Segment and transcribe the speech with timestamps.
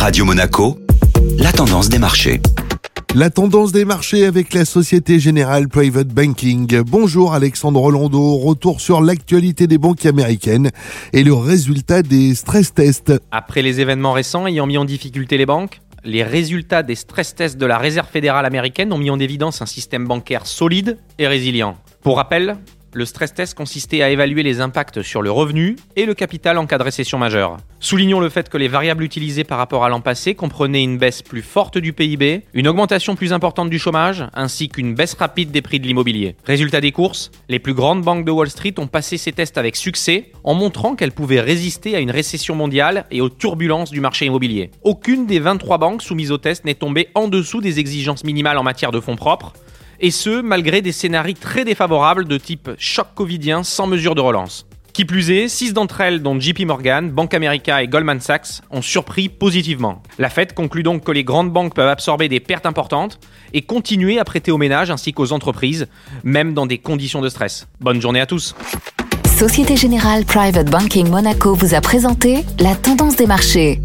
[0.00, 0.78] Radio Monaco,
[1.36, 2.40] la tendance des marchés.
[3.14, 6.80] La tendance des marchés avec la Société Générale Private Banking.
[6.80, 10.70] Bonjour Alexandre Rolando, retour sur l'actualité des banques américaines
[11.12, 13.12] et le résultat des stress tests.
[13.30, 17.58] Après les événements récents ayant mis en difficulté les banques, les résultats des stress tests
[17.58, 21.76] de la Réserve fédérale américaine ont mis en évidence un système bancaire solide et résilient.
[22.00, 22.56] Pour rappel,
[22.92, 26.66] le stress test consistait à évaluer les impacts sur le revenu et le capital en
[26.66, 27.56] cas de récession majeure.
[27.78, 31.22] Soulignons le fait que les variables utilisées par rapport à l'an passé comprenaient une baisse
[31.22, 35.62] plus forte du PIB, une augmentation plus importante du chômage, ainsi qu'une baisse rapide des
[35.62, 36.36] prix de l'immobilier.
[36.44, 39.76] Résultat des courses, les plus grandes banques de Wall Street ont passé ces tests avec
[39.76, 44.26] succès en montrant qu'elles pouvaient résister à une récession mondiale et aux turbulences du marché
[44.26, 44.70] immobilier.
[44.82, 48.62] Aucune des 23 banques soumises au test n'est tombée en dessous des exigences minimales en
[48.62, 49.52] matière de fonds propres,
[50.00, 54.66] et ce, malgré des scénarios très défavorables de type choc covidien sans mesure de relance.
[54.92, 58.82] Qui plus est, six d'entre elles, dont JP Morgan, Bank America et Goldman Sachs, ont
[58.82, 60.02] surpris positivement.
[60.18, 63.20] La Fed conclut donc que les grandes banques peuvent absorber des pertes importantes
[63.52, 65.86] et continuer à prêter aux ménages ainsi qu'aux entreprises,
[66.24, 67.68] même dans des conditions de stress.
[67.80, 68.54] Bonne journée à tous.
[69.38, 73.80] Société Générale Private Banking Monaco vous a présenté la tendance des marchés.